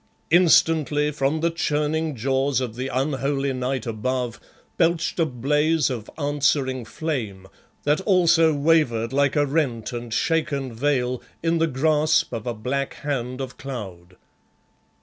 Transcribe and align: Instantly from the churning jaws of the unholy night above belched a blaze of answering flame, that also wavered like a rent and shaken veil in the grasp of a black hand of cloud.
Instantly 0.31 1.11
from 1.11 1.41
the 1.41 1.51
churning 1.51 2.15
jaws 2.15 2.59
of 2.59 2.73
the 2.75 2.87
unholy 2.87 3.53
night 3.53 3.85
above 3.85 4.39
belched 4.75 5.19
a 5.19 5.27
blaze 5.27 5.91
of 5.91 6.09
answering 6.17 6.85
flame, 6.85 7.45
that 7.83 8.01
also 8.01 8.51
wavered 8.51 9.13
like 9.13 9.35
a 9.35 9.45
rent 9.45 9.93
and 9.93 10.11
shaken 10.11 10.73
veil 10.73 11.21
in 11.43 11.59
the 11.59 11.67
grasp 11.67 12.33
of 12.33 12.47
a 12.47 12.53
black 12.55 12.95
hand 12.95 13.39
of 13.39 13.59
cloud. 13.59 14.15